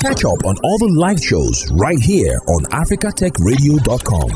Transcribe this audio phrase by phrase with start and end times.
[0.00, 4.30] Catch up on all the live shows right here on africatechradio.com.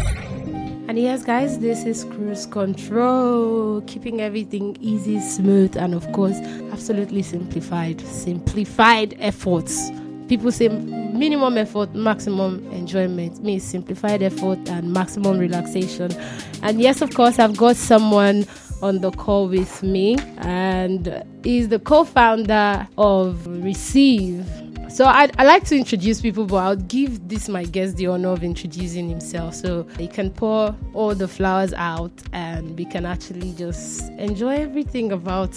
[0.91, 6.37] And yes, guys, this is Cruise Control, keeping everything easy, smooth, and of course,
[6.71, 8.03] absolutely simplified.
[8.03, 9.91] Simplified efforts.
[10.29, 13.43] People say minimum effort, maximum enjoyment.
[13.43, 16.13] Me, simplified effort and maximum relaxation.
[16.61, 18.45] And yes, of course, I've got someone
[18.83, 24.64] on the call with me, and he's the co founder of Ricive.
[24.95, 28.29] So I'd, I like to introduce people, but I'll give this my guest the honor
[28.29, 29.57] of introducing himself.
[29.57, 35.11] So he can pour all the flowers out and we can actually just enjoy everything
[35.11, 35.53] about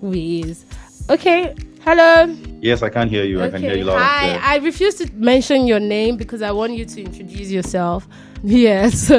[0.00, 0.64] who he is.
[1.10, 2.32] Okay, hello.
[2.60, 3.42] Yes, I can hear you.
[3.42, 4.00] I can hear you loud.
[4.00, 4.52] Hi, and clear.
[4.52, 8.06] I refuse to mention your name because I want you to introduce yourself.
[8.42, 9.10] Yes.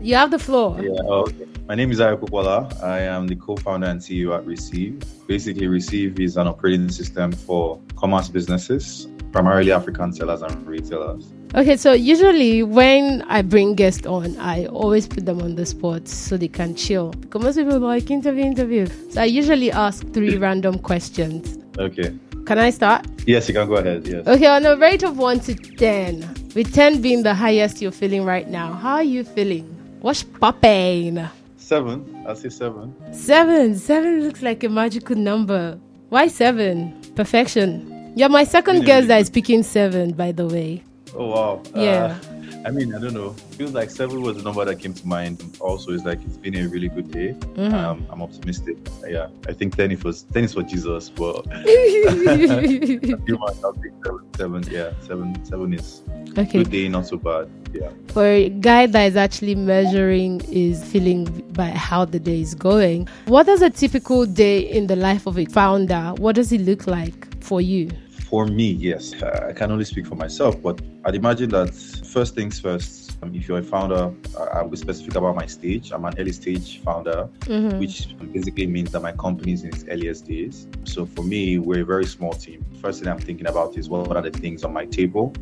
[0.00, 0.80] you have the floor.
[0.80, 1.46] Yeah, okay.
[1.66, 2.82] My name is Ayo Popoola.
[2.82, 5.04] I am the co-founder and CEO at Ricive.
[5.26, 11.30] Basically, Ricive is an operating system for commerce businesses, primarily African sellers and retailers.
[11.54, 16.08] Okay, so usually when I bring guests on, I always put them on the spot
[16.08, 17.10] so they can chill.
[17.10, 18.86] Because most people like interview, interview.
[19.10, 21.58] So I usually ask three random questions.
[21.78, 22.14] Okay.
[22.44, 23.06] Can I start?
[23.26, 24.06] Yes, you can go ahead.
[24.06, 24.26] Yes.
[24.26, 28.24] Okay, on a rate of 1 to 10, with 10 being the highest you're feeling
[28.24, 29.64] right now, how are you feeling?
[30.00, 31.28] What's popping?
[31.56, 32.24] Seven.
[32.26, 32.94] I'll say seven.
[33.12, 33.74] Seven.
[33.76, 35.78] Seven looks like a magical number.
[36.08, 36.98] Why seven?
[37.14, 38.12] Perfection.
[38.16, 40.82] You're my second guest that is picking seven, by the way.
[41.14, 41.62] Oh wow.
[41.74, 42.18] Yeah.
[42.22, 43.30] Uh, I mean, I don't know.
[43.56, 45.56] Feels like seven was the number that came to mind.
[45.60, 47.32] Also, it's like it's been a really good day.
[47.32, 47.74] Mm-hmm.
[47.74, 48.76] Um, I'm optimistic.
[49.06, 53.18] Yeah, I think ten is for ten is for Jesus, but human,
[53.64, 54.34] I'll take seven.
[54.36, 55.44] Seven, yeah, seven.
[55.44, 56.02] Seven is
[56.36, 56.62] okay.
[56.62, 57.48] good day, not so bad.
[57.72, 57.90] Yeah.
[58.08, 63.08] For a guy that is actually measuring his feeling by how the day is going,
[63.26, 66.14] what does a typical day in the life of a founder?
[66.18, 67.90] What does it look like for you?
[68.28, 69.14] For me, yes.
[69.22, 73.34] Uh, I can only speak for myself, but I'd imagine that first things first, um,
[73.34, 75.90] if you're a founder, uh, I'll be specific about my stage.
[75.90, 77.30] I'm an early stage founder,
[77.78, 80.68] which basically means that my company is in its earliest days.
[80.84, 82.62] So for me, we're a very small team.
[82.82, 85.32] First thing I'm thinking about is what are the things on my table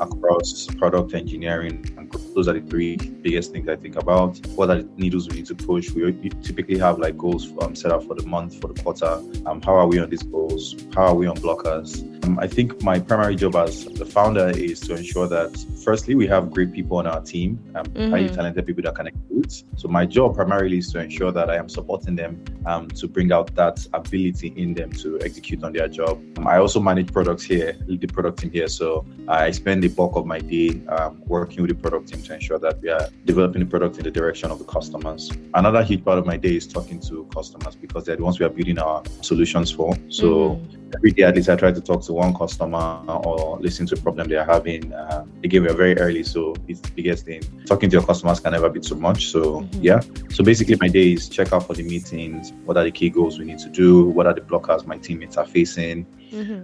[0.00, 4.38] across product engineering and those are the three biggest things I think about.
[4.54, 5.90] What are the needles we need to push?
[5.90, 9.20] We typically have like goals um, set up for the month, for the quarter.
[9.46, 10.74] Um, how are we on these goals?
[10.94, 12.02] How are we on blockers?
[12.24, 15.52] Um, I think my primary job as the founder is to ensure that
[15.84, 19.64] firstly we have great people on our team, um, highly talented people that can execute.
[19.76, 22.32] So my job primarily is to ensure that I am supporting them
[22.66, 26.22] um, to bring out that ability in them to execute on their job.
[26.38, 28.68] Um, I also manage products here, lead the product team here.
[28.68, 32.34] So I spend the bulk of my day um, working with the product team to
[32.34, 35.30] ensure that we are developing the product in the direction of the customers.
[35.54, 38.46] Another huge part of my day is talking to customers because they're the ones we
[38.46, 39.96] are building our solutions for.
[40.08, 40.60] So
[40.94, 43.98] every day at least I try to talk to one customer or listen to a
[43.98, 44.91] problem they are having.
[44.92, 47.42] Uh, again, we are very early, so it's the biggest thing.
[47.66, 49.28] Talking to your customers can never be too much.
[49.28, 50.00] So yeah.
[50.30, 53.38] So basically my day is check out for the meetings, what are the key goals
[53.38, 56.06] we need to do, what are the blockers my teammates are facing,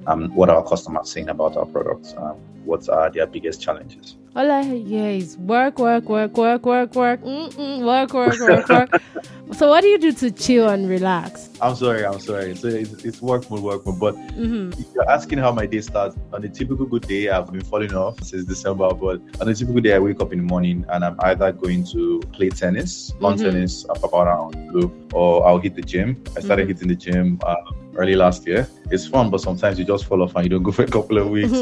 [0.07, 4.17] um, what are our customers saying about our products, um, what are their biggest challenges.
[4.37, 9.03] All I hear is work, work, work, work, work, work, mm-mm, work, work, work, work.
[9.53, 11.51] so, what do you do to chill and relax?
[11.61, 12.55] I'm sorry, I'm sorry.
[12.55, 13.99] So it's, it's work mode, work mode.
[13.99, 17.65] But if you're asking how my day starts, on a typical good day, I've been
[17.65, 18.93] falling off since December.
[18.95, 21.85] But on a typical day, I wake up in the morning and I'm either going
[21.93, 26.23] to play tennis, lawn tennis, up about around blue, or I'll hit the gym.
[26.37, 27.57] I started hitting the gym uh,
[27.99, 28.69] early last year.
[28.91, 31.19] It's fun, but sometimes you just fall off and you don't go for a couple
[31.19, 31.53] of weeks.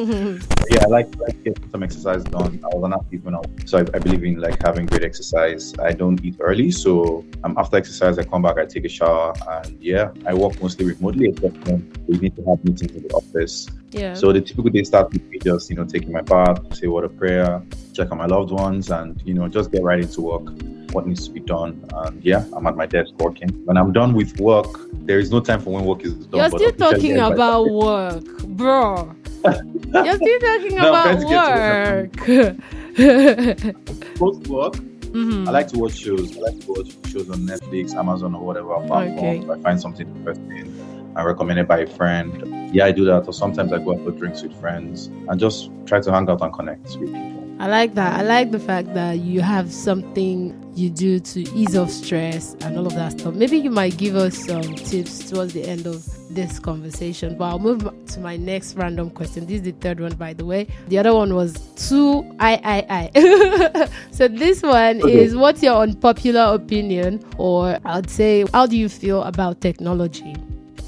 [0.71, 2.61] yeah, I like, like getting some exercise done.
[2.63, 5.03] I was an athlete when I was, so I, I believe in like having great
[5.03, 5.75] exercise.
[5.79, 9.33] I don't eat early, so um, after exercise, I come back, I take a shower,
[9.51, 13.15] and yeah, I work mostly remotely, except when we need to have meetings in the
[13.15, 13.69] office.
[13.91, 14.15] Yeah.
[14.15, 17.05] So the typical day starts with me just you know taking my bath, say what
[17.05, 17.63] a prayer,
[17.95, 20.45] check on my loved ones, and you know just get right into work.
[20.97, 23.51] What needs to be done, and yeah, I'm at my desk working.
[23.67, 26.41] When I'm done with work, there is no time for when work is done.
[26.41, 28.25] You're still talking everybody- about work,
[28.61, 29.15] bro.
[29.45, 32.17] You're still talking No, about work.
[34.19, 34.75] post work.
[35.13, 35.47] Mhm.
[35.47, 36.35] I like to watch shows.
[36.39, 39.19] I like to watch shows on Netflix, Amazon, or whatever platform.
[39.19, 39.39] Okay.
[39.41, 40.73] If I find something interesting
[41.15, 43.27] I recommend it by a friend, yeah, I do that.
[43.27, 46.41] Or sometimes I go out for drinks with friends and just try to hang out
[46.43, 47.46] and connect with people.
[47.59, 48.19] I like that.
[48.21, 52.77] I like the fact that you have something you do to ease off stress and
[52.77, 53.35] all of that stuff.
[53.35, 56.05] Maybe you might give us some tips towards the end of
[56.35, 57.35] this conversation.
[57.39, 59.47] But I'll move to my next random question.
[59.47, 60.67] This is the third one, by the way.
[60.89, 61.55] The other one was
[61.89, 63.89] two I I I.
[64.11, 65.15] so this one Okay.
[65.23, 70.35] is what's your unpopular opinion, or I'd say, how do you feel about technology?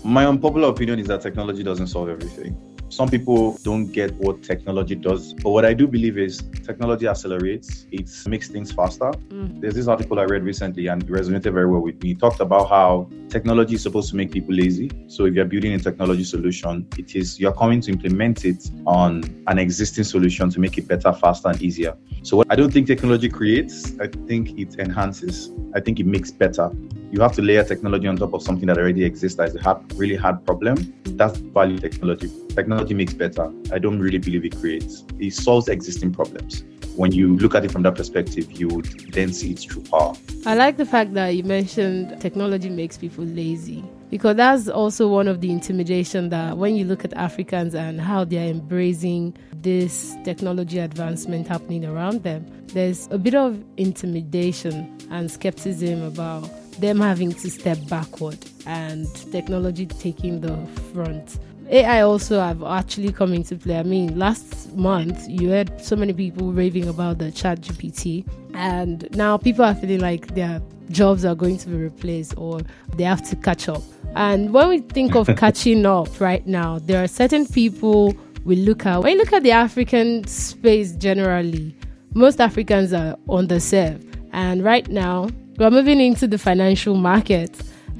[0.05, 2.55] My unpopular opinion is that technology doesn't solve everything.
[2.99, 5.33] Some people don't get what technology does.
[5.33, 9.13] But what I do believe is technology accelerates, it makes things faster.
[9.29, 9.61] Mm.
[9.61, 12.11] There's this article I read recently and it resonated very well with me.
[12.11, 14.91] It talked about how technology is supposed to make people lazy.
[15.07, 19.23] So if you're building a technology solution, it is you're coming to implement it on
[19.47, 21.95] an existing solution to make it better, faster, and easier.
[22.25, 25.53] So what I don't think technology creates, I think it enhances.
[25.73, 26.73] I think it makes better
[27.11, 29.63] you have to layer technology on top of something that already exists that is a
[29.63, 30.95] hard, really hard problem.
[31.05, 32.31] That's value technology.
[32.51, 33.51] Technology makes better.
[33.73, 35.05] I don't really believe it creates.
[35.19, 36.65] It solves existing problems.
[36.97, 40.15] When you look at it from that perspective, you would then see its true power.
[40.45, 45.29] I like the fact that you mentioned technology makes people lazy because that's also one
[45.29, 50.79] of the intimidation that when you look at Africans and how they're embracing this technology
[50.79, 57.51] advancement happening around them, there's a bit of intimidation and skepticism about them having to
[57.51, 60.57] step backward and technology taking the
[60.93, 61.39] front.
[61.71, 63.79] AI also have actually come into play.
[63.79, 69.07] I mean, last month you heard so many people raving about the chat GPT, and
[69.15, 72.61] now people are feeling like their jobs are going to be replaced or
[72.97, 73.83] they have to catch up.
[74.17, 78.15] And when we think of catching up right now, there are certain people
[78.45, 79.03] we look at.
[79.03, 81.77] When you look at the African space generally,
[82.15, 84.05] most Africans are underserved.
[84.33, 85.29] And right now,
[85.59, 87.51] we're moving into the financial market,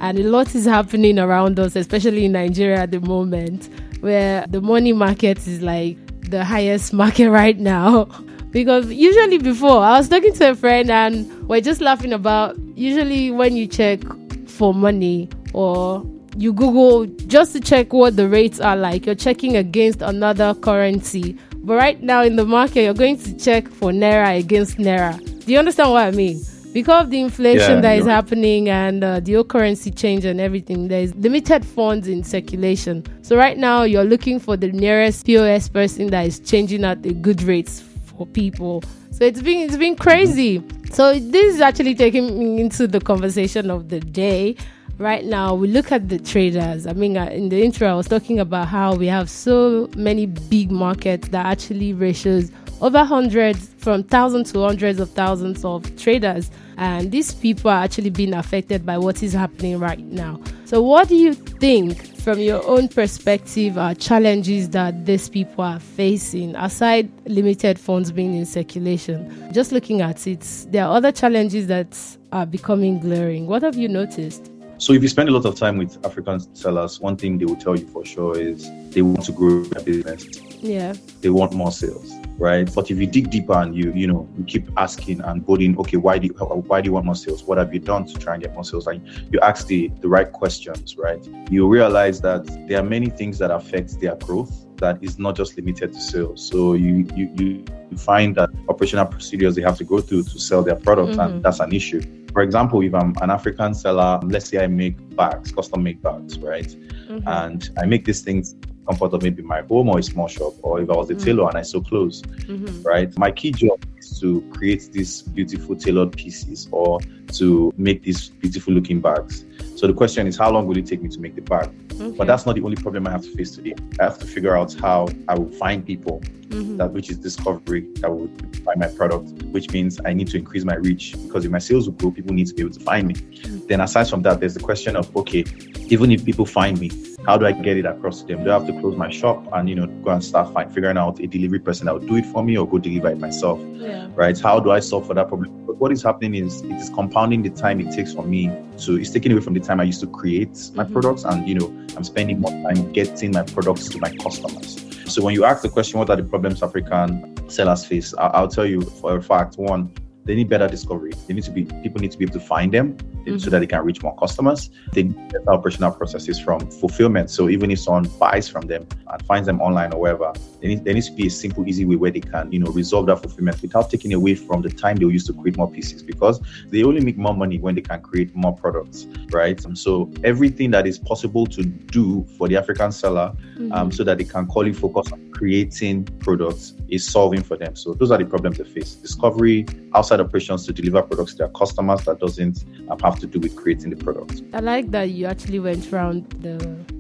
[0.01, 3.69] and a lot is happening around us, especially in Nigeria at the moment,
[4.01, 5.97] where the money market is like
[6.31, 8.05] the highest market right now.
[8.51, 13.31] because usually before, I was talking to a friend and we're just laughing about usually
[13.31, 14.01] when you check
[14.47, 16.07] for money or
[16.37, 21.37] you Google just to check what the rates are like, you're checking against another currency.
[21.57, 25.19] But right now in the market, you're going to check for Naira against Naira.
[25.45, 26.41] Do you understand what I mean?
[26.79, 30.87] Because of the inflation yeah, that is happening and uh, the currency change and everything,
[30.87, 33.05] there is limited funds in circulation.
[33.23, 37.15] So right now, you're looking for the nearest POS person that is changing at the
[37.15, 38.85] good rates for people.
[39.11, 40.63] So it's been it's been crazy.
[40.93, 44.55] So this is actually taking me into the conversation of the day.
[44.99, 46.87] Right now, we look at the traders.
[46.87, 50.27] I mean, uh, in the intro, I was talking about how we have so many
[50.27, 56.51] big markets that actually ratios over hundreds, from thousands to hundreds of thousands of traders.
[56.77, 60.41] And these people are actually being affected by what is happening right now.
[60.65, 65.81] So, what do you think, from your own perspective, are challenges that these people are
[65.81, 69.51] facing aside limited funds being in circulation?
[69.53, 71.99] Just looking at it, there are other challenges that
[72.33, 73.47] are becoming glaring.
[73.47, 74.53] What have you noticed?
[74.77, 77.57] So if you spend a lot of time with African sellers, one thing they will
[77.57, 80.48] tell you for sure is they want to grow their business.
[80.61, 80.95] Yeah.
[81.21, 82.73] They want more sales, right?
[82.75, 85.97] But if you dig deeper and you, you know, you keep asking and building, okay,
[85.97, 87.43] why do you, why do you want more sales?
[87.45, 88.87] What have you done to try and get more sales?
[88.87, 89.01] Like
[89.31, 91.27] you ask the the right questions, right?
[91.51, 95.57] You realize that there are many things that affect their growth that is not just
[95.57, 96.47] limited to sales.
[96.47, 97.65] So you you you
[97.97, 101.35] find that operational procedures they have to go through to sell their products, mm-hmm.
[101.35, 102.03] and that's an issue.
[102.33, 106.39] For example, if I'm an African seller, let's say I make bags, custom made bags,
[106.39, 106.69] right?
[107.09, 107.27] Mm-hmm.
[107.27, 108.55] And I make these things
[108.89, 111.25] comfort of maybe my home or a small shop, or if I was a mm-hmm.
[111.25, 112.83] tailor and I sew clothes, mm-hmm.
[112.83, 113.17] right?
[113.19, 117.01] My key job is to create these beautiful tailored pieces or
[117.35, 119.45] to make these beautiful looking bags.
[119.77, 121.71] So the question is, how long will it take me to make the bag?
[121.93, 122.17] Okay.
[122.17, 123.75] But that's not the only problem I have to face today.
[124.01, 126.77] I have to figure out how I will find people, mm-hmm.
[126.79, 130.65] that which is discovery, that would buy my product, which means I need to increase
[130.65, 133.09] my reach because if my sales will grow, people need to be able to find
[133.09, 133.15] me.
[133.15, 133.67] Mm-hmm.
[133.67, 135.45] Then aside from that, there's the question of okay,
[135.89, 136.91] even if people find me,
[137.27, 138.45] how do I get it across to them?
[138.45, 140.97] Do I have to close my shop and you know go and start find, figuring
[140.97, 143.61] out a delivery person that will do it for me or go deliver it myself?
[143.75, 144.09] Yeah.
[144.15, 144.39] Right?
[144.39, 145.67] How do I solve for that problem?
[145.67, 148.97] But what is happening is it is compounding the time it takes for me to
[148.97, 150.93] it's taking away from the time I used to create my mm-hmm.
[150.93, 154.88] products and you know I'm spending more time getting my products to my customers.
[155.09, 158.15] So when you ask the question, what are the problems African sellers face?
[158.19, 159.57] I'll, tell you for a fact.
[159.57, 159.93] One,
[160.29, 161.13] they need better discovery.
[161.27, 163.39] They need to be people need to be able to find them mm-hmm.
[163.39, 164.69] so that they can reach more customers.
[164.93, 167.31] They need better operational processes from fulfillment.
[167.31, 170.31] So even if someone buys from them and finds them online or wherever,
[170.61, 172.71] there needs, there needs to be a simple, easy way where they can, you know,
[172.71, 176.03] resolve that fulfillment without taking away from the time they use to create more pieces
[176.03, 179.65] because they only make more money when they can create more products, right?
[179.65, 183.73] And so everything that is possible to do for the African seller, mm-hmm.
[183.73, 187.75] um, so that they can call focus on creating products is solving for them.
[187.77, 191.49] So those are the problems they face: discovery, outside operations to deliver products to their
[191.49, 192.65] customers that doesn't
[193.03, 194.43] have to do with creating the product.
[194.53, 196.59] I like that you actually went around the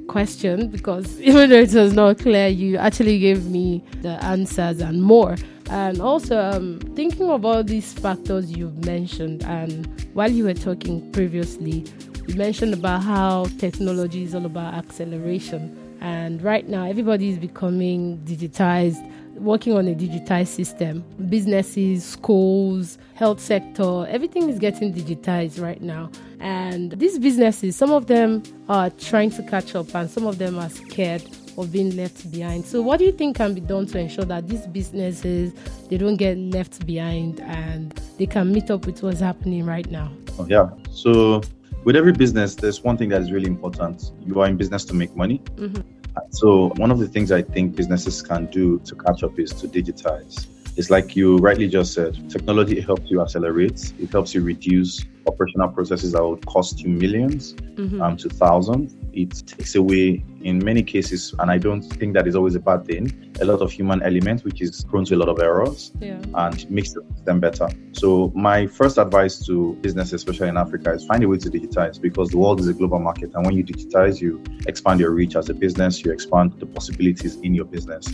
[0.08, 5.02] question because even though it was not clear, you actually gave me the answers and
[5.02, 5.36] more.
[5.70, 11.12] And also, um, thinking of all these factors you've mentioned, and while you were talking
[11.12, 11.84] previously,
[12.26, 15.76] you mentioned about how technology is all about acceleration.
[16.00, 19.04] And right now, everybody is becoming digitized,
[19.40, 21.04] working on a digitized system.
[21.28, 26.10] Businesses, schools, health sector, everything is getting digitized right now.
[26.40, 30.58] And these businesses, some of them are trying to catch up, and some of them
[30.58, 31.22] are scared
[31.56, 32.64] of being left behind.
[32.64, 35.52] So, what do you think can be done to ensure that these businesses
[35.88, 40.12] they don't get left behind and they can meet up with what's happening right now?
[40.38, 40.70] Oh, yeah.
[40.92, 41.42] So,
[41.84, 44.12] with every business, there's one thing that is really important.
[44.24, 45.40] You are in business to make money.
[45.56, 45.97] Mm-hmm.
[46.30, 49.68] So, one of the things I think businesses can do to catch up is to
[49.68, 50.46] digitize.
[50.76, 55.68] It's like you rightly just said, technology helps you accelerate, it helps you reduce operational
[55.70, 58.00] processes that would cost you 1000000s mm-hmm.
[58.00, 58.94] um, to thousands.
[59.12, 62.86] It takes away, in many cases, and I don't think that is always a bad
[62.86, 66.20] thing, a lot of human element, which is prone to a lot of errors yeah.
[66.34, 67.68] and makes them better.
[67.92, 72.00] So, my first advice to businesses, especially in Africa, is find a way to digitize
[72.00, 73.30] because the world is a global market.
[73.34, 77.36] And when you digitize, you expand your reach as a business, you expand the possibilities
[77.36, 78.08] in your business.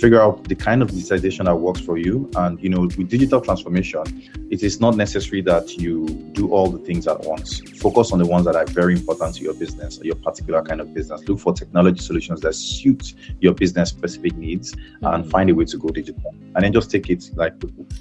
[0.00, 2.30] Figure out the kind of digitization that works for you.
[2.36, 4.04] And, you know, with digital transformation,
[4.50, 7.60] it is not necessary that you do all the things at once.
[7.80, 10.80] Focus on the ones that are very important to your business or your particular kind
[10.80, 11.26] of business.
[11.28, 15.06] Look for technology solutions that suit your business specific needs mm-hmm.
[15.06, 16.34] and find a way to go digital.
[16.54, 17.54] And then just take it like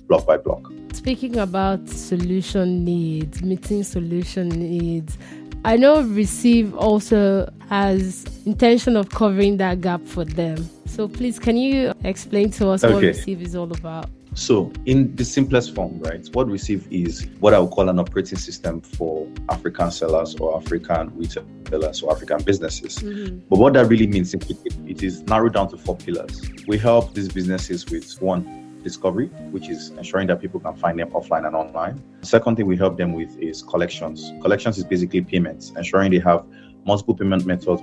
[0.07, 0.71] block by block.
[0.93, 5.17] Speaking about solution needs, meeting solution needs,
[5.65, 10.69] I know Ricive also has intention of covering that gap for them.
[10.85, 12.93] So please, can you explain to us okay.
[12.93, 14.09] what Ricive is all about?
[14.35, 18.37] So, in the simplest form, right, what Ricive is what I would call an operating
[18.37, 22.99] system for African sellers or African retailers or African businesses.
[22.99, 23.39] Mm-hmm.
[23.49, 26.41] But what that really means, simply, it is narrowed down to four pillars.
[26.67, 31.09] We help these businesses with one, discovery, which is ensuring that people can find them
[31.11, 32.01] offline and online.
[32.21, 34.31] The second thing we help them with is collections.
[34.41, 36.45] Collections is basically payments, ensuring they have
[36.85, 37.81] multiple payment methods,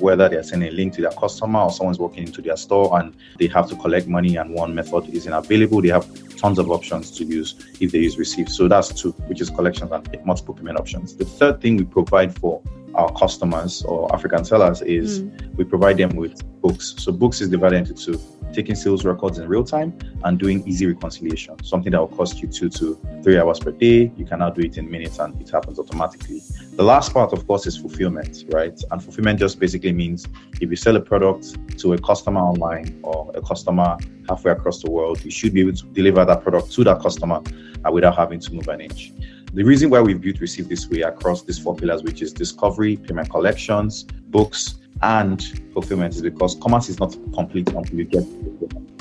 [0.00, 3.14] whether they're sending a link to their customer or someone's walking into their store and
[3.38, 6.06] they have to collect money and one method isn't available, they have
[6.36, 8.48] tons of options to use if they use Ricive.
[8.48, 11.16] So that's two, which is collections and multiple payment options.
[11.16, 12.60] The third thing we provide for
[12.96, 15.56] our customers or African sellers is mm.
[15.56, 16.94] we provide them with books.
[16.98, 18.20] So books is divided into two
[18.52, 22.48] taking sales records in real time and doing easy reconciliation, something that will cost you
[22.48, 24.10] two to three hours per day.
[24.16, 26.40] You can now do it in minutes and it happens automatically.
[26.72, 28.80] The last part, of course, is fulfillment, right?
[28.90, 30.26] And fulfillment just basically means
[30.60, 33.98] if you sell a product to a customer online or a customer
[34.28, 37.42] halfway across the world, you should be able to deliver that product to that customer
[37.92, 39.12] without having to move an inch.
[39.56, 42.98] The reason why we've built Ricive this way across these four pillars, which is discovery,
[42.98, 48.24] payment collections, books, and fulfillment is because commerce is not complete until you get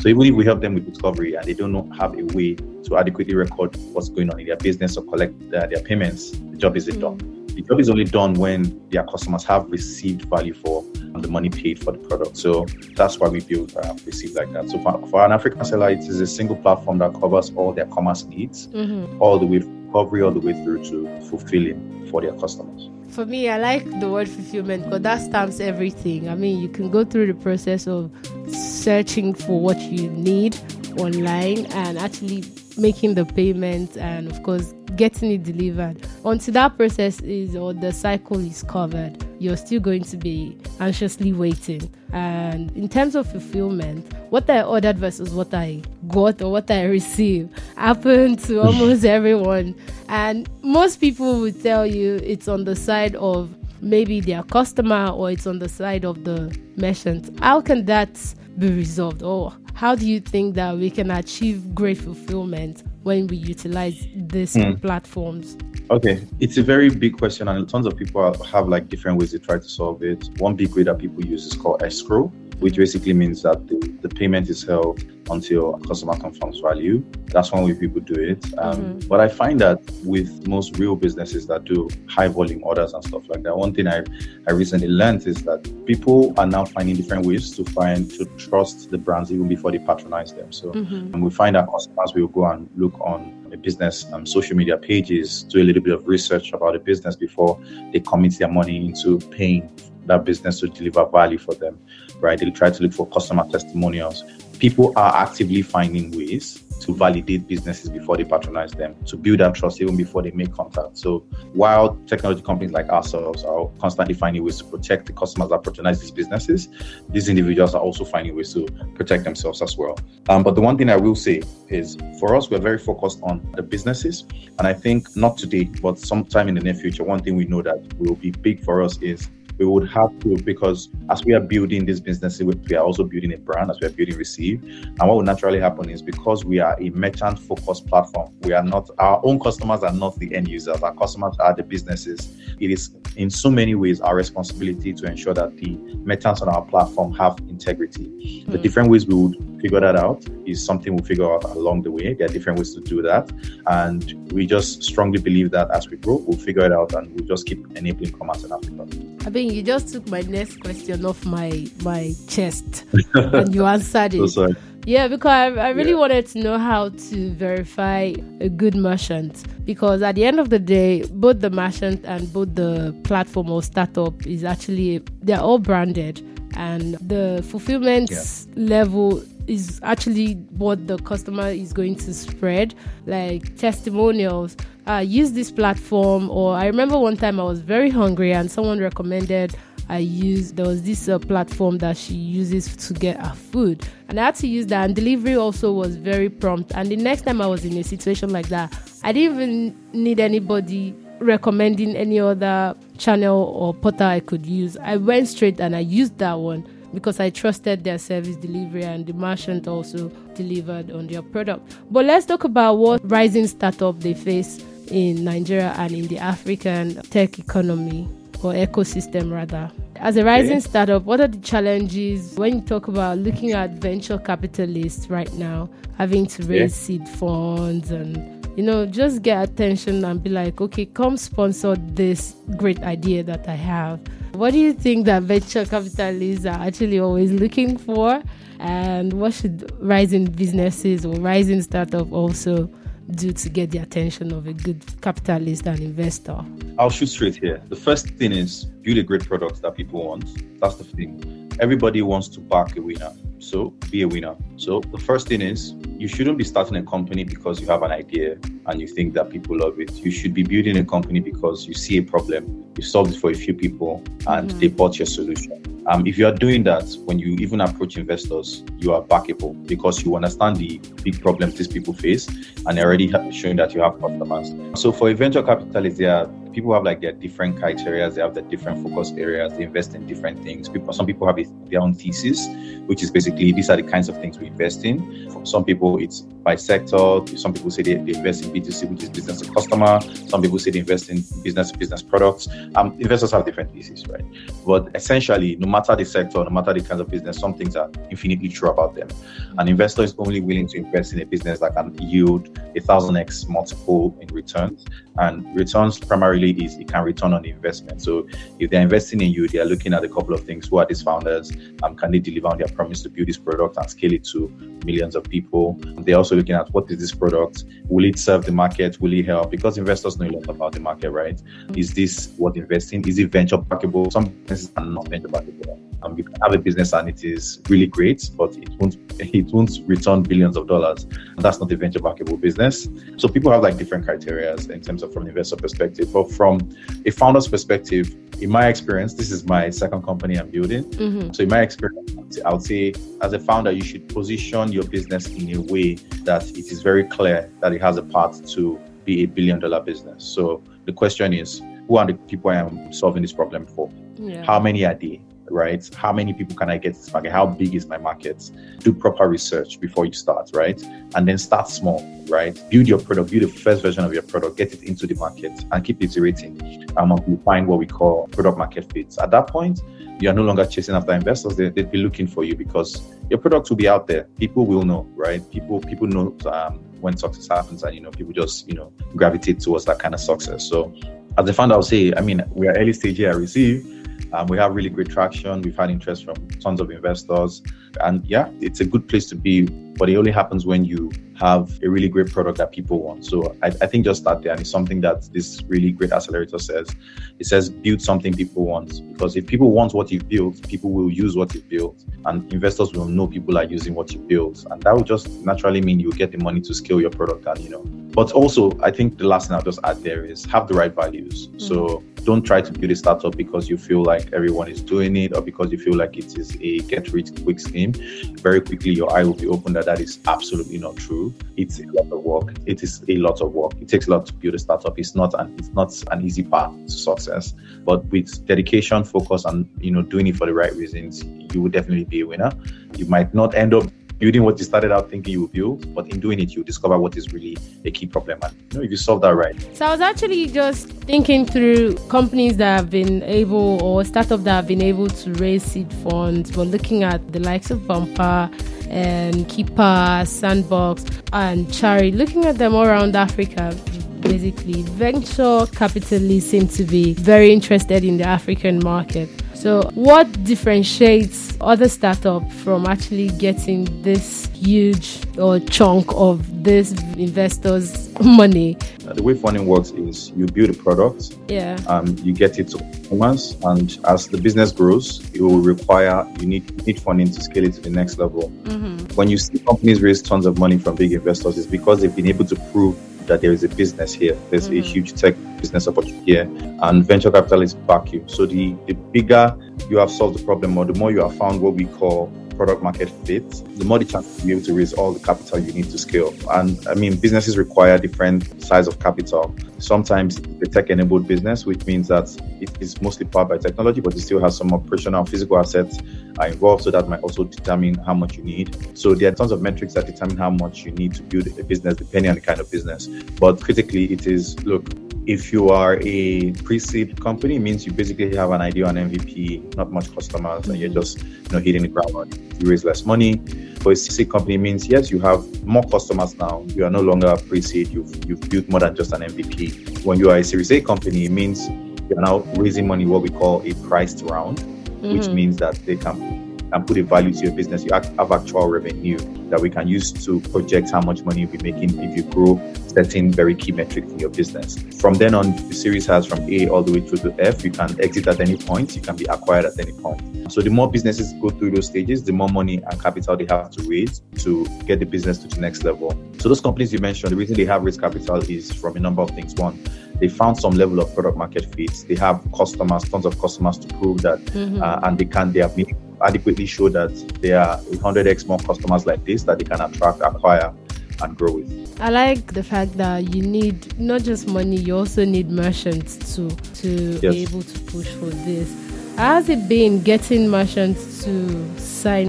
[0.06, 2.96] so even if we help them with discovery and they don't have a way to
[2.96, 6.78] adequately record what's going on in their business or collect their, their payments, the job
[6.78, 7.18] isn't mm-hmm.
[7.18, 7.48] done.
[7.48, 11.84] The job is only done when their customers have received value for the money paid
[11.84, 12.38] for the product.
[12.38, 14.70] So that's why we build uh, Ricive like that.
[14.70, 17.88] So for, for, an African seller, it is a single platform that covers all their
[17.88, 19.20] commerce needs, mm-hmm.
[19.20, 19.64] all the way
[19.96, 24.10] recovery, all the way through to fulfilling for their customers for me, I like the
[24.10, 26.28] word fulfillment because that stamps everything.
[26.28, 28.12] I mean, you can go through the process of
[28.50, 30.58] searching for what you need
[31.00, 32.44] online and actually
[32.78, 36.06] making the payment and, of course, getting it delivered.
[36.26, 41.34] Until that process is or the cycle is covered, you're still going to be anxiously
[41.34, 41.90] waiting.
[42.14, 46.84] And in terms of fulfillment, what I ordered versus what I got or what I
[46.84, 49.76] received happened to almost everyone.
[50.10, 53.50] And most people would tell you it's on the side of
[53.82, 57.38] maybe their customer or it's on the side of the merchant.
[57.40, 58.18] How can that
[58.58, 59.22] be resolved?
[59.22, 64.56] Or how do you think that we can achieve great fulfillment when we utilize these
[64.56, 64.82] mm.
[64.82, 65.58] platforms?
[65.92, 69.40] Okay, it's a very big question, and tons of people have like different ways to
[69.40, 70.30] try to solve it.
[70.38, 72.28] One big way that people use is called escrow,
[72.60, 77.04] which basically means that the, the payment is held until a customer confirms value.
[77.28, 78.46] That's one way people do it.
[78.58, 79.08] Um, mm-hmm.
[79.08, 83.28] But I find that with most real businesses that do high volume orders and stuff
[83.28, 84.04] like that, one thing I,
[84.48, 88.92] I recently learned is that people are now finding different ways to find to trust
[88.92, 90.52] the brands even before they patronize them.
[90.52, 91.14] So mm-hmm.
[91.14, 94.78] and we find that customers will go and look on a business um, social media
[94.78, 97.60] pages, do a little bit of research about the business before
[97.92, 99.70] they commit their money into paying
[100.06, 101.80] that business to deliver value for them,
[102.20, 102.40] right?
[102.40, 104.24] They'll try to look for customer testimonials
[104.60, 109.56] people are actively finding ways to validate businesses before they patronize them, to build that
[109.56, 110.98] trust even before they make contact.
[110.98, 111.20] So
[111.54, 116.02] while technology companies like ourselves are constantly finding ways to protect the customers that patronize
[116.02, 116.70] these businesses,
[117.10, 119.98] these individuals are also finding ways to protect themselves as well.
[120.30, 123.48] Um, but the one thing I will say is for us, we're very focused on
[123.56, 124.26] the businesses.
[124.60, 127.62] And I think not today, but sometime in the near future, one thing we know
[127.62, 131.40] that will be big for us is we would have to because as we are
[131.40, 134.62] building this business, we are also building a brand as we are building Ricive.
[134.64, 138.64] And what will naturally happen is because we are a merchant focused platform, we are
[138.64, 140.82] not our own customers are not the end users.
[140.82, 142.30] Our customers are the businesses.
[142.60, 146.64] It is in so many ways our responsibility to ensure that the merchants on our
[146.64, 148.06] platform have integrity.
[148.06, 148.52] Mm.
[148.52, 151.92] The different ways we would figure that out is something we'll figure out along the
[151.92, 152.14] way.
[152.14, 153.32] There are different ways to do that.
[153.68, 157.28] And we just strongly believe that as we grow, we'll figure it out and we'll
[157.28, 159.15] just keep enabling commerce in Africa.
[159.26, 164.14] I mean, you just took my next question off my my chest and you answered
[164.14, 164.28] it.
[164.30, 164.54] So
[164.86, 165.98] yeah, because I, I really yeah.
[165.98, 169.44] wanted to know how to verify a good merchant.
[169.66, 173.64] Because at the end of the day, both the merchant and both the platform or
[173.64, 176.22] startup is actually, they're all branded.
[176.56, 178.24] And the fulfillment yeah.
[178.56, 182.76] level is actually what the customer is going to spread,
[183.06, 184.58] like testimonials.
[184.88, 188.80] Uh, use this platform, or I remember one time I was very hungry and someone
[188.80, 189.56] recommended
[189.88, 194.20] I use there was this uh, platform that she uses to get her food, and
[194.20, 194.86] I had to use that.
[194.86, 196.72] And delivery also was very prompt.
[196.74, 198.74] And the next time I was in a situation like that,
[199.04, 204.76] I didn't even need anybody recommending any other channel or portal I could use.
[204.78, 209.06] I went straight and I used that one because I trusted their service delivery and
[209.06, 211.78] the merchant also delivered on their product.
[211.92, 217.02] But let's talk about what rising startup they face in Nigeria and in the African
[217.04, 218.08] tech economy
[218.44, 219.72] or ecosystem rather.
[219.98, 220.60] As a rising okay.
[220.62, 225.70] startup, what are the challenges when you talk about looking at venture capitalists right now,
[225.98, 226.68] having to raise yeah.
[226.68, 232.36] seed funds and you know, just get attention and be like, okay, come sponsor this
[232.56, 234.00] great idea that I have.
[234.36, 238.22] What do you think that venture capitalists are actually always looking for?
[238.60, 242.70] And what should rising businesses or rising startup also
[243.12, 246.44] do to get the attention of a good capitalist and investor?
[246.78, 247.62] I'll shoot straight here.
[247.70, 250.26] The first thing is build a great product that people want.
[250.60, 251.50] That's the thing.
[251.62, 253.14] Everybody wants to back a winner.
[253.46, 254.36] So be a winner.
[254.58, 257.92] So the first thing is you shouldn't be starting a company because you have an
[257.92, 259.92] idea and you think that people love it.
[259.94, 263.30] You should be building a company because you see a problem, you solved it for
[263.30, 264.60] a few people, and mm-hmm.
[264.60, 265.75] they bought your solution.
[265.88, 270.04] Um, if you are doing that, when you even approach investors, you are backable because
[270.04, 272.28] you understand the big problems these people face
[272.66, 274.52] and already showing that you have customers.
[274.82, 278.44] So for venture capitalist, there are people have like their different criteria, they have their
[278.44, 280.70] different focus areas, they invest in different things.
[280.70, 281.38] People, some people have
[281.70, 282.48] their own thesis,
[282.88, 285.30] which is basically these are the kinds of things we invest in.
[285.32, 287.22] For some people, it's by sector.
[287.36, 290.00] Some people say they, they invest in B2C, which is business to customer.
[290.28, 292.48] Some people say they invest in business to business products.
[292.76, 294.24] Um, investors have different theses, right?
[294.66, 297.90] But essentially, no matter the sector, no matter the kinds of business, some things are
[298.10, 299.10] infinitely true about them.
[299.58, 303.18] An investor is only willing to invest in a business that can yield a thousand
[303.18, 304.86] x multiple in returns.
[305.18, 308.02] And returns primarily is it can return on the investment.
[308.02, 308.28] So
[308.60, 310.68] if they're investing in you, they are looking at a couple of things.
[310.68, 311.52] Who are these founders?
[311.84, 314.50] Um, can they deliver on their promise to build this product and scale it to
[314.86, 315.78] millions of people?
[316.00, 317.64] They're also looking at what is this product?
[317.88, 319.00] Will it serve the market?
[319.00, 319.52] Will it help?
[319.52, 321.42] Because investors know a lot about the market, right?
[321.76, 323.08] Is this what investing?
[323.08, 324.12] Is it venture backable?
[324.12, 325.65] Some businesses are not venture backable.
[326.04, 329.46] Um, you can have a business and it is really great, but it won't it
[329.54, 331.08] won't return billions of dollars.
[331.38, 332.88] That's not a venture backable business.
[333.18, 336.12] So people have like different criteria in terms of from an investor perspective.
[336.12, 336.60] But from
[337.06, 340.84] a founder's perspective, in my experience, this is my second company I'm building.
[340.84, 341.32] Mm-hmm.
[341.32, 345.28] So in my experience, I would say as a founder, you should position your business
[345.28, 349.24] in a way that it is very clear that it has a path to be
[349.24, 350.24] a billion dollar business.
[350.24, 353.90] So the question is, who are the people I am solving this problem for?
[354.16, 354.44] Yeah.
[354.44, 355.22] How many are they?
[355.50, 355.88] Right?
[355.96, 357.32] How many people can I get this market?
[357.32, 358.50] How big is my market?
[358.80, 360.82] Do proper research before you start, right?
[361.16, 362.60] And then start small, right?
[362.70, 365.52] Build your product, build the first version of your product, get it into the market,
[365.72, 366.88] and keep iterating.
[366.98, 369.20] Um, you find what we call product market fits.
[369.20, 369.82] At that point,
[370.20, 371.56] you are no longer chasing after investors.
[371.58, 374.24] They, would be looking for you because your product will be out there.
[374.40, 375.42] People will know, right?
[375.52, 379.60] People people know um, when success happens, and you know people just you know gravitate
[379.60, 380.68] towards that kind of success.
[380.68, 380.94] So
[381.38, 384.48] as a founder, I'll say, I mean, we are early stage here at Ricive um,
[384.48, 385.62] we have really great traction.
[385.62, 387.62] We've had interest from tons of investors.
[388.02, 389.64] And yeah, it's a good place to be,
[389.98, 393.26] but it only happens when you have a really great product that people want.
[393.26, 394.52] So I, I think just start there.
[394.52, 396.94] And it's something that this really great accelerator says.
[397.40, 399.02] It says build something people want.
[399.14, 402.04] Because if people want what you've built, people will use what you've built.
[402.26, 404.66] And investors will know people are using what you built.
[404.70, 407.60] And that will just naturally mean you get the money to scale your product and
[407.60, 407.84] you know.
[407.84, 410.94] But also I think the last thing I'll just add there is have the right
[410.94, 411.48] values.
[411.48, 411.60] Mm-hmm.
[411.60, 415.36] So don't try to build a startup because you feel like everyone is doing it
[415.36, 417.94] or because you feel like it is a get rich quick scheme.
[418.42, 421.34] Very quickly, your eye will be opened that that is absolutely not true.
[421.56, 422.56] It's a lot of work.
[422.66, 423.74] It is a lot of work.
[423.80, 424.98] It takes a lot to build a startup.
[424.98, 427.54] It's not an it's not an easy path to success.
[427.86, 431.70] But with dedication, focus, and you know doing it for the right reasons, you will
[431.70, 432.52] definitely be a winner.
[432.98, 433.86] You might not end up
[434.20, 436.98] building what you started out thinking you would build, but in doing it, you discover
[436.98, 438.40] what is really a key problem.
[438.44, 439.56] And you know, if you solve that right.
[439.76, 444.54] So I was actually just thinking through companies that have been able or startups that
[444.54, 448.52] have been able to raise seed funds, but looking at the likes of Bumpa
[448.90, 453.76] and Kippa, Sendbox, and Chari, looking at them all around Africa,
[454.22, 459.30] basically venture capitalists seem to be very interested in the African market.
[459.56, 468.12] So, what differentiates other startups from actually getting this huge or chunk of this investors'
[468.20, 468.78] money?
[469.08, 472.68] Uh, the way funding works is you build a product, yeah, um, you get it
[472.70, 477.42] to consumers, and as the business grows, it will require you need need funding to
[477.42, 478.52] scale it to the next level.
[478.64, 479.16] Mm-hmm.
[479.16, 482.28] When you see companies raise tons of money from big investors, it's because they've been
[482.28, 484.38] able to prove that there is a business here.
[484.50, 484.80] There's mm-hmm.
[484.80, 486.46] a huge tech business opportunity here,
[486.88, 488.24] and venture capitalists back you.
[488.28, 489.58] So the, the bigger
[489.90, 492.82] you have solved the problem, or the more you have found what we call product
[492.82, 495.74] market fit, the more the chance to be able to raise all the capital you
[495.74, 496.34] need to scale.
[496.52, 499.54] And I mean, businesses require different size of capital.
[499.78, 502.28] Sometimes the tech enabled business, which means that
[502.62, 506.00] it is mostly powered by technology, but it still has some operational physical assets
[506.40, 506.84] are involved.
[506.84, 508.98] So that might also determine how much you need.
[508.98, 511.64] So there are tons of metrics that determine how much you need to build a
[511.64, 513.08] business depending on the kind of business.
[513.08, 514.86] But critically, it is look,
[515.28, 519.76] if you are a pre-seed company, it means you basically have an idea on MVP,
[519.76, 522.38] not much customers, and you're just you know hitting the ground.
[522.60, 523.42] You raise less money.
[523.80, 526.66] For a seed company, means yes, you have more customers now.
[526.70, 527.90] You are no longer a pre-seed.
[527.90, 530.04] You've you've built more than just an MVP.
[530.04, 531.68] When you are a Series A company, it means
[532.10, 535.18] you're now raising money, what we call a priced round, mm-hmm.
[535.18, 536.45] which means that they can
[536.76, 539.18] and put a value to your business, you have actual revenue
[539.50, 542.62] that we can use to project how much money you'll be making if you grow
[542.88, 544.78] certain very key metrics in your business.
[545.00, 547.64] From then on, the series has from A all the way through to F.
[547.64, 550.52] You can exit at any point, you can be acquired at any point.
[550.52, 553.72] So the more businesses go through those stages, the more money and capital they have
[553.72, 556.12] to raise to get the business to the next level.
[556.40, 559.22] So those companies you mentioned, the reason they have raised capital is from a number
[559.22, 559.56] of things.
[559.56, 559.82] One,
[560.20, 562.06] they found some level of product market fit.
[562.08, 564.82] They have customers, tons of customers to prove that, mm-hmm.
[564.82, 569.06] uh, and they can they have been adequately show that there are 100x more customers
[569.06, 570.74] like this that they can attract, acquire,
[571.22, 571.98] and grow with.
[572.02, 576.50] I like the fact that you need not just money, you also need merchants to
[576.50, 577.22] to yes.
[577.22, 578.74] be able to push for this.
[579.18, 582.28] How has it been getting merchants to sign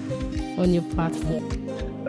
[0.57, 1.44] on your platform?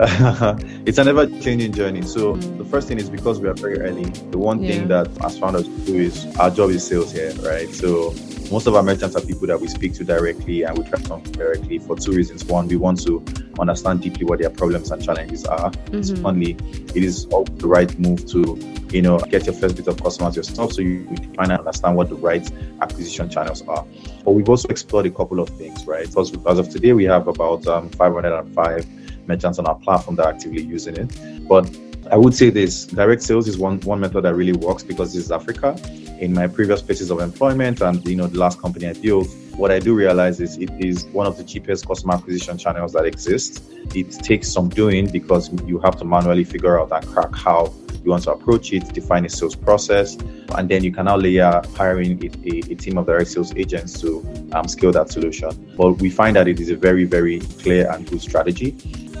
[0.86, 2.02] it's an ever-changing journey.
[2.02, 2.58] So mm.
[2.58, 4.04] the first thing is because we are very early.
[4.04, 4.70] The one yeah.
[4.70, 7.68] thing that as founders do is our job is sales here, right?
[7.74, 8.14] So
[8.50, 11.30] most of our merchants are people that we speak to directly and we try to
[11.32, 12.44] directly for two reasons.
[12.44, 13.22] One, we want to
[13.58, 15.70] understand deeply what their problems and challenges are.
[15.70, 16.02] Mm-hmm.
[16.02, 16.56] Secondly,
[16.94, 18.58] it is the right move to,
[18.90, 21.04] you know, get your first bit of customers yourself so you
[21.36, 23.84] find and understand what the right acquisition channels are.
[24.24, 26.06] But we've also explored a couple of things, right?
[26.06, 28.86] Because as of today, we have about um, 505
[29.26, 31.46] merchants on our platform that are actively using it.
[31.46, 31.68] But
[32.10, 35.24] I would say this direct sales is one, one method that really works because this
[35.24, 35.76] is Africa
[36.20, 39.70] in my previous places of employment and you know the last company I built, what
[39.70, 43.60] I do realize is it is one of the cheapest customer acquisition channels that exists.
[43.94, 48.10] It takes some doing because you have to manually figure out and crack how you
[48.10, 50.16] want to approach it, define a sales process,
[50.56, 54.00] and then you can now layer hiring a, a, a team of direct sales agents
[54.00, 55.50] to um, scale that solution.
[55.76, 58.76] But we find that it is a very, very clear and good strategy.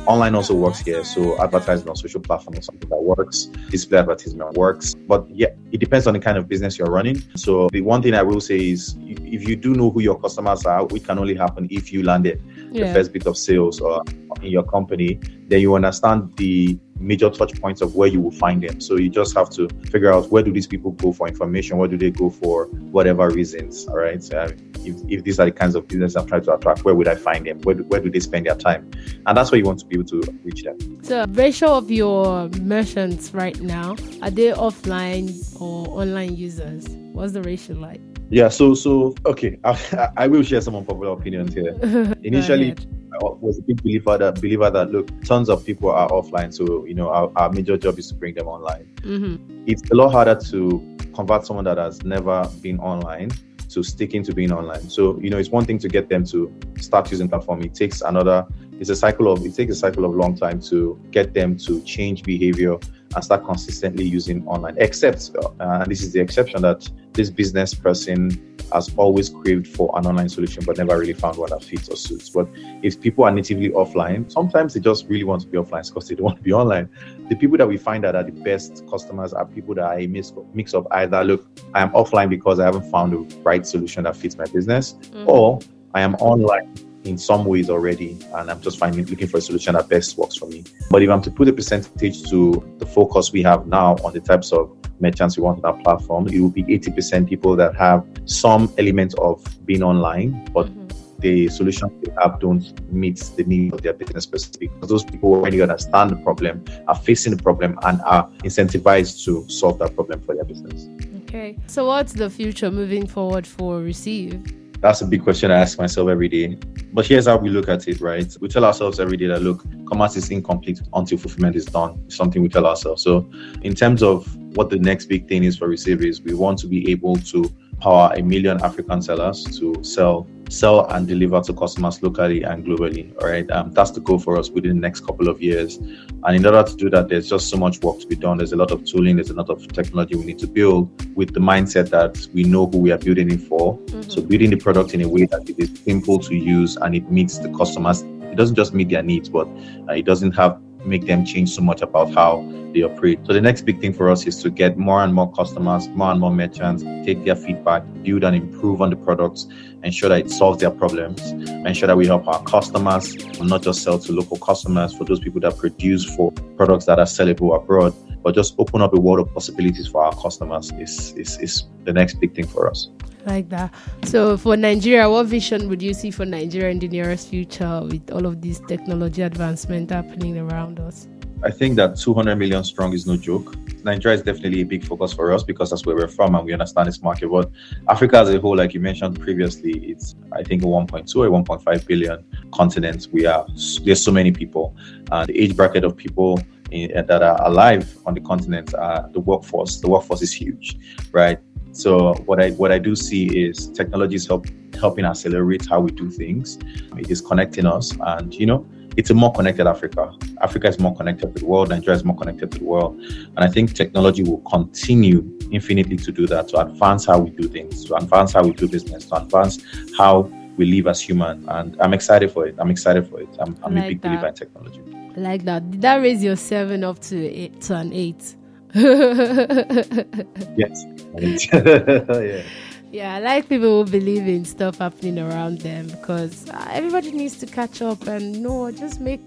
[0.06, 1.04] Online also works here.
[1.04, 3.44] So advertising on social platforms is something that works.
[3.70, 4.94] Display advertisement works.
[4.94, 7.22] But yeah, it depends on the kind of business you're running.
[7.36, 10.64] So the one thing I will say is if you do know who your customers
[10.64, 12.88] are, it can only happen if you landed yeah.
[12.88, 14.02] the first bit of sales or
[14.42, 18.62] in your company, then you understand the major touch points of where you will find
[18.62, 18.80] them.
[18.80, 21.88] So you just have to figure out where do these people go for information, where
[21.88, 23.86] do they go for whatever reasons.
[23.88, 24.22] All right.
[24.22, 24.48] So
[24.84, 27.14] if, if these are the kinds of business I'm trying to attract, where would I
[27.14, 27.60] find them?
[27.62, 28.90] Where do, where do they spend their time?
[29.26, 31.04] And that's where you want to be able to reach them.
[31.04, 36.86] So ratio of your merchants right now, are they offline or online users?
[37.12, 38.00] What's the ratio like?
[38.30, 41.74] Yeah, so so okay, I, I will share some unpopular opinions here.
[42.22, 46.52] Initially, I was a big believer that believer that look, tons of people are offline,
[46.52, 48.92] so you know our, our major job is to bring them online.
[48.98, 49.64] Mm-hmm.
[49.66, 53.30] It's a lot harder to convert someone that has never been online
[53.68, 54.88] to sticking to being online.
[54.88, 57.62] So you know, it's one thing to get them to start using platform.
[57.62, 58.46] It takes another.
[58.80, 61.82] It's a cycle of it takes a cycle of long time to get them to
[61.82, 62.76] change behavior
[63.14, 64.76] and start consistently using online.
[64.78, 69.90] Except, uh, and this is the exception that this business person has always craved for
[69.96, 72.28] an online solution but never really found one that fits or suits.
[72.30, 72.48] But
[72.82, 76.14] if people are natively offline, sometimes they just really want to be offline because they
[76.14, 76.88] don't want to be online.
[77.28, 80.06] The people that we find that are the best customers are people that are a
[80.06, 84.04] mix, mix of either, look, I am offline because I haven't found the right solution
[84.04, 85.28] that fits my business, mm-hmm.
[85.28, 85.60] or
[85.94, 89.74] I am online in some ways already, and I'm just finding looking for a solution
[89.74, 90.64] that best works for me.
[90.90, 94.20] But if I'm to put a percentage to the focus we have now on the
[94.20, 98.04] types of merchants we want on our platform, it will be 80% people that have
[98.26, 101.20] some element of being online, but mm-hmm.
[101.20, 104.70] the solutions they have don't meet the need of their business specific.
[104.74, 109.48] Because those people already understand the problem, are facing the problem, and are incentivized to
[109.48, 110.88] solve that problem for their business.
[111.24, 111.56] Okay.
[111.66, 114.67] So, what's the future moving forward for Ricive?
[114.80, 116.56] That's a big question I ask myself every day.
[116.92, 118.34] But here's how we look at it, right?
[118.40, 122.00] We tell ourselves every day that look, commerce is incomplete until fulfillment is done.
[122.06, 123.02] It's something we tell ourselves.
[123.02, 123.28] So,
[123.62, 126.68] in terms of what the next big thing is for Ricive is we want to
[126.68, 132.02] be able to power a million African sellers to sell sell and deliver to customers
[132.02, 133.14] locally and globally.
[133.20, 135.76] All right, um, that's the goal for us within the next couple of years.
[135.76, 138.38] And in order to do that, there's just so much work to be done.
[138.38, 141.34] There's a lot of tooling, there's a lot of technology we need to build with
[141.34, 143.78] the mindset that we know who we are building it for.
[143.78, 144.10] Mm-hmm.
[144.10, 147.10] So building the product in a way that it is simple to use and it
[147.10, 148.02] meets the customers.
[148.02, 149.46] It doesn't just meet their needs, but
[149.88, 153.20] uh, it doesn't have make them change so much about how they operate.
[153.26, 156.10] So the next big thing for us is to get more and more customers, more
[156.10, 159.46] and more merchants, take their feedback, build and improve on the products,
[159.82, 161.20] ensure that it solves their problems,
[161.66, 165.20] ensure that we help our customers and not just sell to local customers for those
[165.20, 169.20] people that produce for products that are sellable abroad, but just open up a world
[169.20, 172.88] of possibilities for our customers is, is, is the next big thing for us
[173.28, 173.72] like that.
[174.04, 178.10] So for Nigeria, what vision would you see for Nigeria in the nearest future with
[178.10, 181.06] all of this technology advancement happening around us?
[181.44, 183.54] I think that 200 million strong is no joke.
[183.84, 186.52] Nigeria is definitely a big focus for us because that's where we're from and we
[186.52, 187.28] understand this market.
[187.28, 187.48] But
[187.88, 191.86] Africa as a whole, like you mentioned previously, it's I think a 1.2 or 1.5
[191.86, 193.06] billion continent.
[193.12, 193.46] We are
[193.84, 194.76] there's so many people.
[195.12, 196.40] Uh, the age bracket of people
[196.72, 200.76] in, that are alive on the continent, uh, the workforce, the workforce is huge,
[201.12, 201.38] right?
[201.78, 204.46] So what I what I do see is technology is help,
[204.80, 206.58] helping accelerate how we do things.
[206.96, 210.12] It is connecting us, and you know, it's a more connected Africa.
[210.42, 211.68] Africa is more connected to the world.
[211.68, 216.10] Nigeria is more connected to the world, and I think technology will continue infinitely to
[216.10, 219.22] do that, to advance how we do things, to advance how we do business, to
[219.22, 219.62] advance
[219.96, 220.22] how
[220.56, 221.48] we live as human.
[221.48, 222.56] And I'm excited for it.
[222.58, 223.28] I'm excited for it.
[223.38, 224.08] I'm, I'm like a big that.
[224.08, 224.82] believer in technology.
[225.16, 225.70] I like that.
[225.70, 228.34] Did that raise your seven up to eight to an eight?
[228.74, 230.84] yes.
[231.18, 232.42] yeah.
[232.90, 237.36] Yeah, I like people who believe in stuff happening around them because uh, everybody needs
[237.40, 239.20] to catch up and no, just make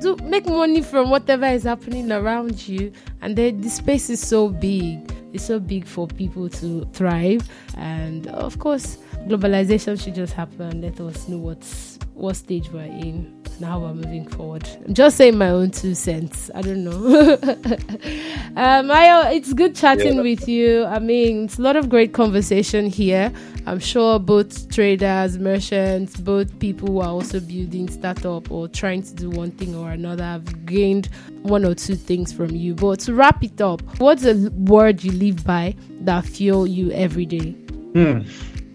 [0.00, 2.90] do make money from whatever is happening around you.
[3.22, 7.48] And the space is so big; it's so big for people to thrive.
[7.76, 10.80] And of course, globalization should just happen.
[10.80, 14.68] Let us know what's what stage we're in now we're moving forward.
[14.86, 16.50] I'm just saying my own two cents.
[16.54, 17.38] I don't know.
[18.56, 20.22] um, I, it's good chatting yeah.
[20.22, 20.84] with you.
[20.84, 23.32] I mean, it's a lot of great conversation here.
[23.66, 29.14] I'm sure both traders, merchants, both people who are also building startup or trying to
[29.14, 31.08] do one thing or another have gained
[31.42, 32.74] one or two things from you.
[32.74, 37.26] But to wrap it up, what's a word you live by that fuel you every
[37.26, 37.52] day?
[37.94, 38.22] Hmm.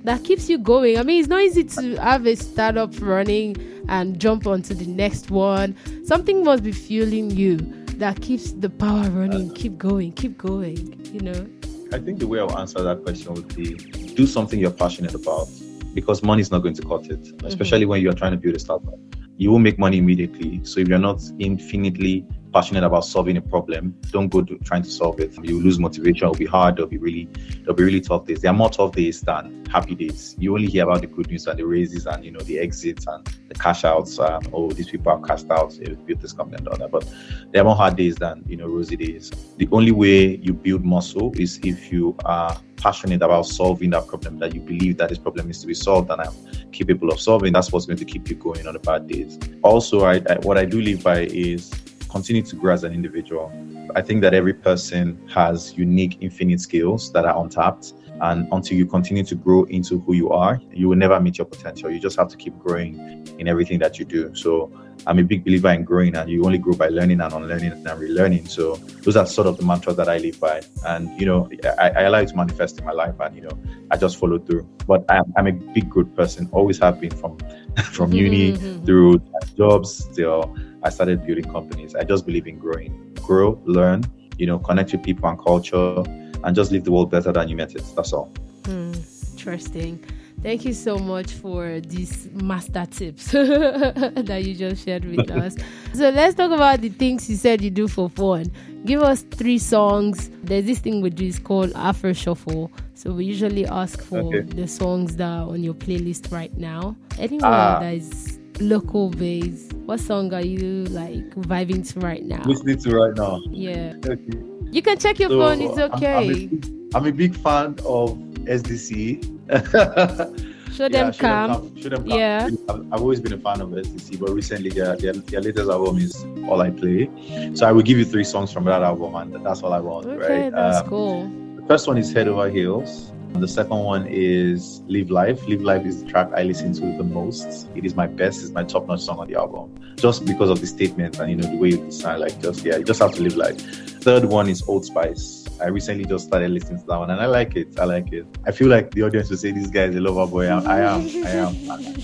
[0.04, 0.98] That keeps you going.
[0.98, 3.58] I mean, it's not easy to have a startup running
[3.90, 5.76] and jump onto the next one.
[6.06, 7.58] Something must be fueling you
[7.98, 9.54] that keeps the power running.
[9.54, 11.48] Keep going, keep going, you know?
[11.92, 15.48] I think the way I'll answer that question would be do something you're passionate about
[15.94, 17.90] because money is not going to cut it, especially mm-hmm.
[17.90, 18.94] when you're trying to build a startup.
[19.38, 20.62] You will make money immediately.
[20.64, 24.90] So if you're not infinitely passionate about solving a problem, don't go to trying to
[24.90, 25.34] solve it.
[25.44, 26.24] You lose motivation.
[26.24, 26.78] It'll be hard.
[26.78, 27.28] There'll be really,
[27.60, 28.42] there'll be really tough days.
[28.42, 30.36] There are more tough days than happy days.
[30.40, 33.06] You only hear about the good news and the raises and you know the exits
[33.08, 34.18] and the cash outs.
[34.20, 35.78] And, oh, these people are cashed out.
[35.78, 36.92] They built this company and all that.
[36.92, 37.08] But
[37.52, 39.32] there are more hard days than you know rosy days.
[39.58, 44.40] The only way you build muscle is if you are passionate about solving that problem
[44.40, 46.34] that you believe that this problem needs to be solved and I'm
[46.72, 47.52] capable of solving.
[47.52, 49.38] That's what's going to keep you going on the bad days.
[49.64, 51.72] Also, I, I what I do live by is
[52.10, 53.52] continue to grow as an individual.
[53.96, 57.94] I think that every person has unique, infinite skills that are untapped.
[58.22, 61.46] And until you continue to grow into who you are, you will never meet your
[61.46, 61.90] potential.
[61.90, 64.36] You just have to keep growing in everything that you do.
[64.36, 64.72] So
[65.08, 67.86] I'm a big believer in growing, and you only grow by learning and unlearning and
[67.86, 68.50] relearning.
[68.50, 70.62] So those are sort of the mantras that I live by.
[70.86, 73.58] And you know, I, I allow it to manifest in my life, and you know,
[73.90, 74.68] I just follow through.
[74.86, 77.38] But I'm, I'm a big good person, always have been from
[77.92, 79.22] from uni through
[79.56, 81.96] jobs till I started building companies.
[81.96, 84.04] I just believe in growing, grow, learn,
[84.38, 86.04] you know, connect with people and culture,
[86.44, 87.84] and just leave the world better than you met it.
[87.96, 88.32] That's all.
[88.64, 90.04] Mm, interesting.
[90.42, 95.58] Thank you so much for these master tips that you just shared with us.
[95.94, 98.50] So let's talk about the things you said you do for fun.
[98.86, 100.30] Give us three songs.
[100.44, 102.72] There's this thing we do is called Afro Shuffle.
[102.94, 104.42] So we usually ask for okay.
[104.42, 106.96] the songs that are on your playlist right now.
[107.18, 109.74] Anyone uh, that is local based.
[109.74, 112.44] What song are you like vibing to right now?
[112.44, 113.42] Listening to right now.
[113.50, 113.94] Yeah.
[114.06, 114.40] Okay.
[114.72, 115.62] You can check your so, phone.
[115.62, 116.50] It's okay.
[116.52, 119.26] I'm, I'm, a, I'm a big fan of SDC.
[120.80, 121.76] show them yeah, come.
[121.78, 122.20] Show Dem Camp.
[122.20, 122.50] Yeah.
[122.70, 125.98] I've, I've, always been a fan of SDC, but recently their, their, their, latest album
[125.98, 127.10] is All I Play.
[127.56, 130.06] So I will give you three songs from that album, and that's all I want.
[130.06, 130.52] Okay, right?
[130.52, 131.28] that's um, cool.
[131.56, 133.12] The first one is Head Over Heels.
[133.34, 135.48] The second one is Live Life.
[135.48, 137.70] Live Life is the track I listen to the most.
[137.76, 139.74] It is my best, it's my top notch song on the album.
[139.96, 142.78] Just because of the statement and you know the way it sound like just yeah,
[142.78, 143.58] you just have to live life.
[144.02, 145.46] Third one is Old Spice.
[145.62, 147.80] I recently just started listening to that one and I like it.
[147.80, 148.26] I like it.
[148.46, 150.48] I feel like the audience will say this guy is a lover boy.
[150.48, 151.08] I, I am.
[151.26, 151.96] I am.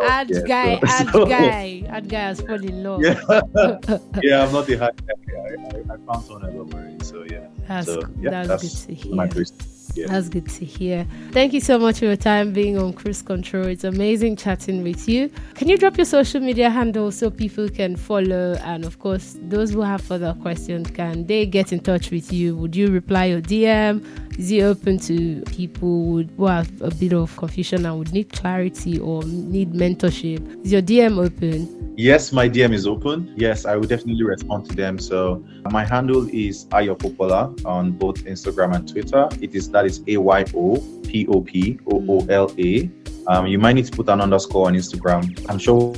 [0.00, 3.02] Ad yeah, guy, so, ad so, guy, ad guy has fallen in love.
[3.02, 3.20] Yeah,
[4.22, 5.14] yeah I'm not the hard guy.
[5.34, 7.04] I, I, I found someone I love already.
[7.04, 9.71] So yeah, that's, so, yeah, that's, that's good to hear.
[9.94, 10.06] Yeah.
[10.08, 11.06] That's good to hear.
[11.32, 13.66] Thank you so much for your time being on Cruise Control.
[13.66, 15.30] It's amazing chatting with you.
[15.54, 18.54] Can you drop your social media handle so people can follow?
[18.64, 22.56] And of course, those who have further questions, can they get in touch with you?
[22.56, 24.02] Would you reply your DM?
[24.38, 28.98] Is it open to people who have a bit of confusion and would need clarity
[28.98, 30.64] or need mentorship?
[30.64, 31.94] Is your DM open?
[31.98, 33.34] Yes, my DM is open.
[33.36, 34.98] Yes, I will definitely respond to them.
[34.98, 39.28] So my handle is Ayopopoola on both Instagram and Twitter.
[39.42, 42.90] It is that is A Y O P O P O O L A.
[43.28, 45.22] Um, you might need to put an underscore on Instagram.
[45.48, 45.94] I'm sure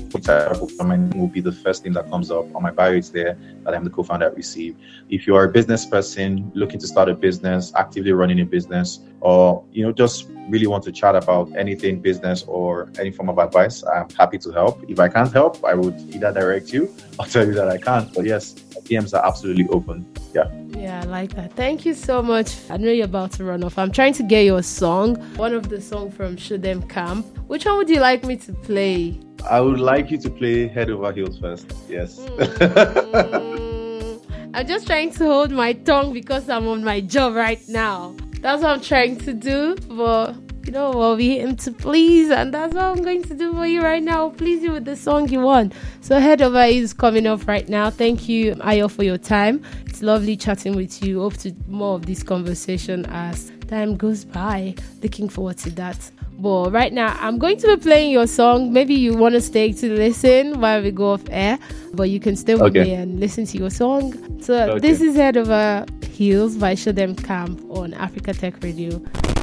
[0.84, 2.92] my name will be the first thing that comes up on my bio.
[2.92, 4.76] It's there that I'm the co-founder at Ricive.
[5.08, 9.00] If you are a business person looking to start a business, actively running a business,
[9.20, 13.38] or you know just really want to chat about anything business or any form of
[13.38, 14.84] advice, I'm happy to help.
[14.88, 18.12] If I can't help, I would either direct you or tell you that I can't.
[18.12, 18.52] But yes,
[18.84, 20.06] DMs are absolutely open.
[20.34, 20.50] Yeah.
[20.70, 21.52] Yeah, I like that.
[21.52, 22.56] Thank you so much.
[22.68, 23.78] I know you're about to run off.
[23.78, 27.24] I'm trying to get your song, one of the songs from Show Dem Camp.
[27.46, 29.20] Which one would you like me to play?
[29.48, 31.72] I would like you to play Head Over Heels first.
[31.88, 32.18] Yes.
[32.18, 34.20] Mm,
[34.54, 38.16] I'm just trying to hold my tongue because I'm on my job right now.
[38.40, 39.76] That's what I'm trying to do.
[39.88, 40.34] But
[40.66, 43.66] you know what, we him to please, and that's what I'm going to do for
[43.66, 44.30] you right now.
[44.30, 45.74] Please you with the song you want.
[46.00, 47.90] So head over is coming off right now.
[47.90, 49.62] Thank you, Ayo, for your time.
[49.86, 51.20] It's lovely chatting with you.
[51.20, 54.74] Hope to more of this conversation as time goes by.
[55.02, 56.10] Looking forward to that.
[56.44, 58.70] But right now, I'm going to be playing your song.
[58.70, 61.58] Maybe you want to stay to listen while we go off air,
[61.94, 62.82] but you can stay with okay.
[62.84, 64.12] me and listen to your song.
[64.42, 64.78] So okay.
[64.78, 68.98] this is Head Over Heels by Show Dem Camp on Africa Tech Radio.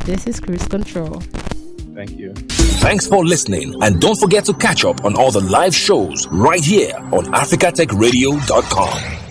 [0.06, 1.22] This is Cruise Control.
[1.96, 2.36] Thank you.
[2.36, 6.64] Thanks for listening, and don't forget to catch up on all the live shows right
[6.64, 9.31] here on africatechradio.com.